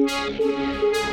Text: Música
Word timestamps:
Música 0.00 1.09